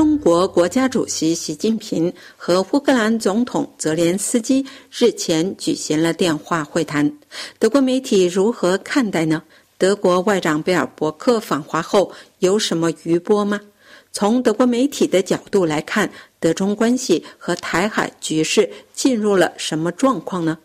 [0.00, 7.18] 中国国家主席习近平和乌克兰总统泽连斯基日前举行了电话会谈。
[7.58, 9.42] 德国媒体如何看待呢？
[9.76, 13.60] 德国外长贝尔伯克访华后有什么余波吗？
[14.10, 20.56] 从德国媒体的角度来看，德中关系和台海局势进入了什么状况呢？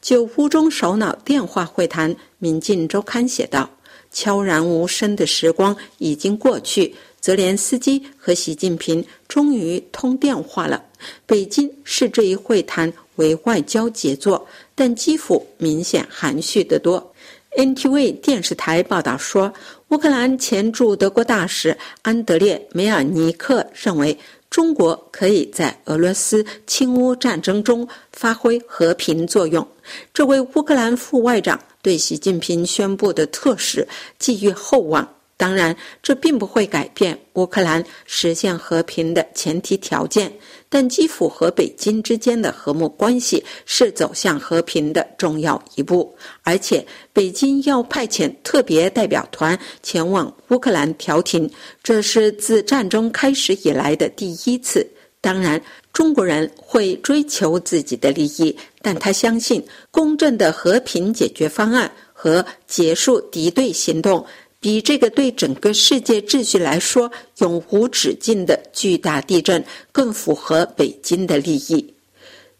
[0.00, 3.70] 就乌中首脑电话会谈，《民进周刊》写道
[4.10, 10.82] ：“悄然无声的时光已经过去。”泽连斯基和习近平终于通电话了。
[11.24, 17.14] 北京视这一会谈为外交杰作，但基辅明显含蓄得多。
[17.56, 19.52] NTV 电视台报道说，
[19.90, 24.18] 乌克兰前驻德国大使安德烈·梅尔尼克认为，
[24.50, 29.64] 中国可以在俄罗斯侵乌战争中发挥和平作用。
[30.12, 33.86] 这位乌克兰副外长对习近平宣布的特使
[34.18, 35.08] 寄予厚望。
[35.42, 40.32] 当然，这并不会改变乌克兰实现和平的前提条件。
[40.68, 51.50] 但基辅和北京之间的和睦关系是走向和平的重要一步，而且北京要派遣特别代表团前往乌克兰调停，
[51.82, 54.88] 这是自战争开始以来的第一次。
[55.20, 55.60] 当然，
[55.92, 64.24] 中国人会追求自己的利益，但他相信公正的和平解决方案和结束敌对行动。
[64.62, 71.92] 比这个对整个世界秩序来说永无止境的巨大地震更符合北京的利益。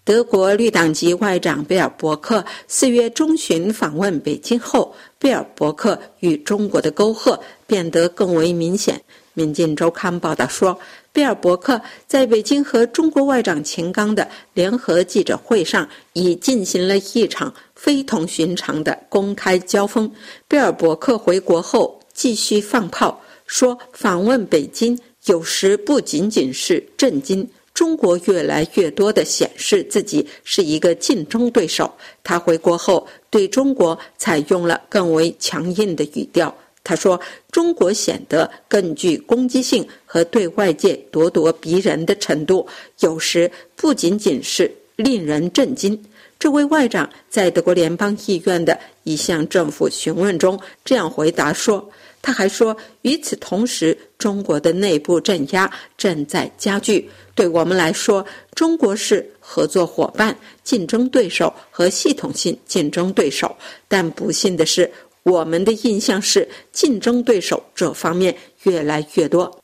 [0.03, 8.97] 德国绿党籍外长贝尔伯克四月中旬访问北京后，贝尔伯克与中国的沟壑变得更为明显。
[9.35, 10.79] 《民进周刊》报道说，
[11.13, 17.53] 贝尔伯克在北京和中国外长秦刚的联合记者会上已进行了一场。
[17.75, 20.09] 非同寻常的公开交锋。
[20.47, 31.93] 贝尔伯克回国后继续放炮，说访问北京有时不仅仅是震惊，中国越来越多地显示自己是一个竞争对手。
[32.23, 36.55] 他回国后对中国采用了更为强硬的语调。
[36.85, 37.21] 他说
[37.53, 42.67] ：“中国显得更具攻击性和对外界咄咄逼人的程度，
[43.01, 46.01] 有时不仅仅是令人震惊。”
[46.39, 51.89] 这位外长在德国联邦议院的一项政府询问中这样回答说
[52.21, 57.09] ：“他还说，与此同时，中国的内部镇压正在加剧。
[57.37, 58.27] 对我们来说，
[58.57, 63.57] 中国是合作伙伴、竞争对手和系统性竞争对手。
[63.87, 64.91] 但不幸的是，
[65.23, 69.61] 我们的印象是竞争对手这方面越来越多。”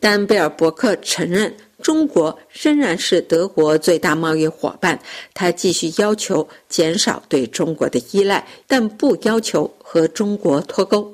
[0.00, 1.54] 但贝尔伯克承认。
[1.82, 4.98] 中国仍然是德国最大贸易伙伴，
[5.34, 11.12] 他继续要求减少对中国的依赖，但不要求和中国脱钩。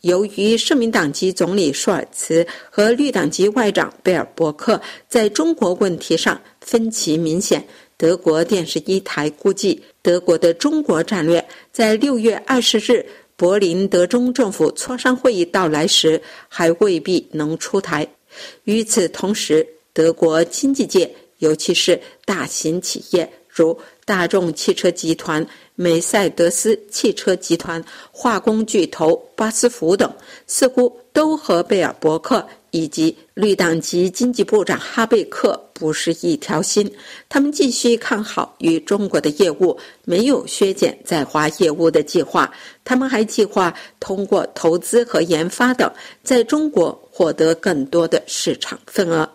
[0.00, 7.62] 由于社民党籍总理舒尔茨和绿党籍外长贝尔伯克在中国问题上分歧明显，
[7.98, 13.04] 德国电视一台估计，德国的中国战略在六月二十日
[13.38, 18.04] 柏林德中政府磋商会议到来时还未必能出台。
[18.64, 30.10] 与此同时，德国经济界，尤其是大型企业，如大众汽车集团、梅赛德斯汽车集团、化工巨头巴斯福等，
[30.46, 36.90] 似乎都和贝尔伯克以及绿党籍经济部长哈贝克不是一条心。
[37.28, 42.50] 他们继续看好与中国的业务，没有削减在华业务的计划。
[42.84, 45.90] 他们还计划通过投资和研发等，
[46.22, 49.28] 在中国获得更多的市场份额。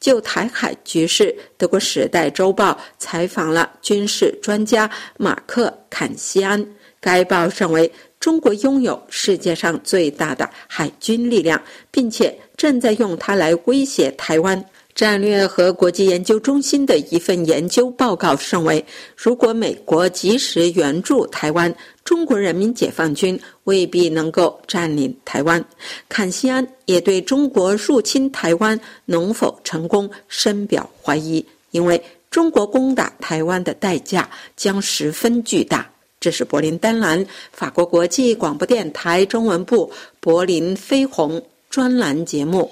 [0.00, 6.64] 就台海局势，德国《时代周报》采访了军事专家马克·坎西安。
[7.00, 7.90] 该报认为，
[8.20, 14.64] 中国拥有世界上最大的海军力量，并且正在用它来威胁台湾。
[14.94, 18.84] 战略和国际研究中心的一份研究报告认为，
[19.16, 25.64] 如果美国及时援助台湾，中国人民解放军未必能够占领台湾。
[26.08, 35.90] 坎西安也对中国入侵台湾能否成功深表怀疑，因为中国攻打台湾的代价将十分巨大。
[36.20, 39.90] 这是柏林丹兰法国国际广播电台中文部
[40.20, 42.70] 柏林飞鸿专栏节目。